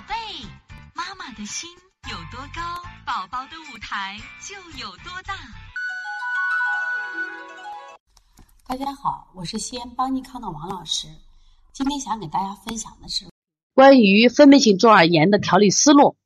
[0.00, 0.14] 宝贝，
[0.94, 1.68] 妈妈的心
[2.10, 2.62] 有多高，
[3.04, 5.34] 宝宝的舞台就有多大。
[8.66, 11.06] 大家好，我是西安邦尼康的王老师。
[11.74, 13.26] 今天想给大家分享的是
[13.74, 16.16] 关于分泌性中耳炎的调理思路。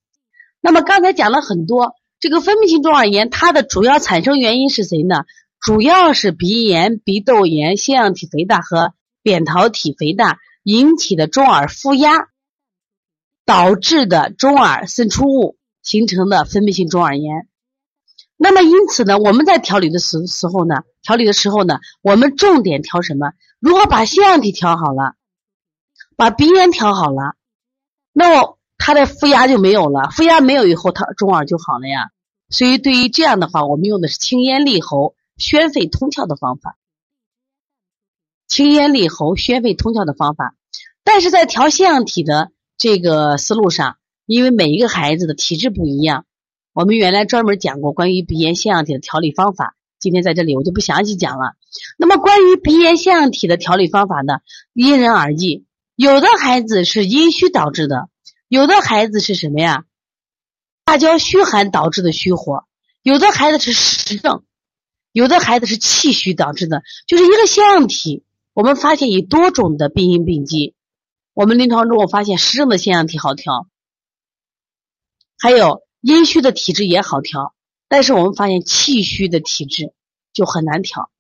[0.61, 5.25] 那么刚才讲了很多，这个分泌性中耳炎它的主要产生原因是谁呢？
[5.59, 12.29] 主要是鼻炎、鼻窦炎、腺样体肥大和扁桃体肥大引起的中耳负压。
[13.45, 17.49] 导致的中耳渗出物形成的分泌性中耳炎。
[18.37, 23.33] 那么因此呢，我们在调理的时时候呢，调理的时候呢，我们重点调什么？
[23.61, 25.15] 如果把腺样体调好了，
[26.17, 27.37] 把鼻炎调好了，
[28.13, 32.11] 那么它的负压就没有了，负压没有以后，它中耳就好了呀。
[32.49, 36.77] 所以对于这样的话，我们用的是清咽利喉、宣肺通窍的方法。
[38.49, 40.57] 清咽利喉、宣肺通窍的方法，
[41.05, 42.51] 但是在调腺样体的。
[42.77, 46.27] 这个思路上，因为每一个孩子的体质不一样，
[46.73, 49.77] 我们原来专门讲过关于鼻炎腺样体的调理方法。
[50.01, 51.55] 今天在这里我就不详细讲了。
[51.97, 54.41] 那么关于鼻炎腺样体的调理方法呢，
[54.73, 55.65] 因人而异。
[55.97, 58.09] 有的孩子是阴虚导致的，
[58.49, 59.85] 有的孩子是什么呀？
[60.87, 62.65] 辣椒虚寒导致的虚火，
[63.03, 64.43] 有的孩子是实症，
[65.13, 66.83] 有的孩子是气虚导致的。
[67.07, 70.75] 就是一个腺样体，我们发现以多种的病因病机。
[71.35, 73.67] 我们临床中我发现实症的腺样体好调，
[75.37, 77.57] 还有阴虚的体质也好调，
[77.89, 79.93] 但是我们发现气虚的体质
[80.33, 81.11] 就很难调。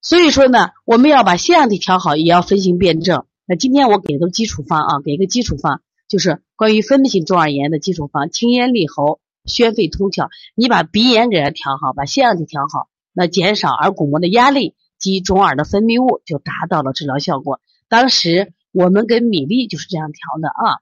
[0.00, 3.26] 所以说呢，我们要把腺样体调好，也要分型辨证。
[3.44, 10.30] 那今天我给个基础方啊，给个基础方，就是关于分泌性中耳炎的基础方：清咽利喉、宣肺通窍。
[10.54, 17.60] 你把鼻炎给它调好，把腺样体调好，那减少耳鼓膜的压力及中耳的分泌物，就达到了治疗效果。
[17.86, 18.54] 当时。
[18.72, 20.80] 我们跟米粒就是这样调的啊，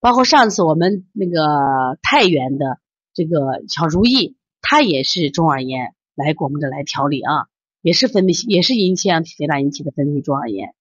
[0.00, 2.80] 包括上次我们那个太原的
[3.14, 7.46] 这个小如意，她也是中耳炎来给我们这来调理啊，
[7.82, 10.74] 也是分泌也是因腺样体肥大引起的分泌中耳炎。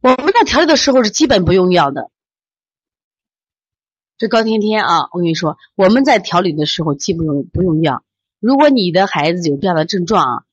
[0.00, 2.10] 我们在调理的时候是基本不用药的，
[4.16, 8.02] 这高天天啊，我跟你说，我们在调理的时候既不用不用药。
[8.40, 10.44] 如果你的孩子有这样的症状啊，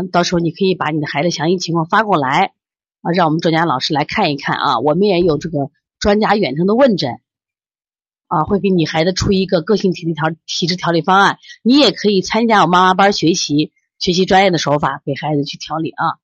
[0.00, 2.54] 嗯，到时候你可以把你的孩子详细情况发过来。
[3.02, 7.20] 啊，让我们专家老师来看一看啊，我们也有这个专家远程的问诊，
[8.28, 16.21] 啊，会给你孩子出一个个性体力调体质调理方案，你也可以参加我妈妈班学习学习专业的手法，给孩子去调理啊。